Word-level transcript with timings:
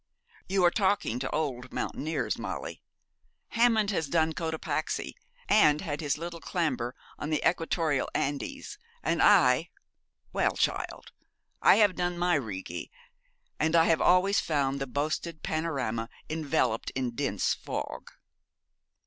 'You 0.49 0.63
are 0.65 0.71
talking 0.71 1.19
to 1.19 1.29
old 1.29 1.71
mountaineers, 1.71 2.39
Molly. 2.39 2.81
Hammond 3.49 3.91
has 3.91 4.07
done 4.09 4.33
Cotapaxi 4.33 5.13
and 5.47 5.81
had 5.81 6.01
his 6.01 6.17
little 6.17 6.39
clamber 6.41 6.95
on 7.19 7.29
the 7.29 7.47
equatorial 7.47 8.09
Andes, 8.15 8.79
and 9.03 9.21
I 9.21 9.69
well, 10.33 10.55
child, 10.55 11.11
I 11.61 11.75
have 11.75 11.95
done 11.95 12.17
my 12.17 12.33
Righi, 12.35 12.89
and 13.59 13.75
I 13.75 13.85
have 13.85 14.01
always 14.01 14.39
found 14.39 14.81
the 14.81 14.87
boasted 14.87 15.43
panorama 15.43 16.09
enveloped 16.27 16.89
in 16.95 17.13
dense 17.13 17.53
fog.' 17.53 18.09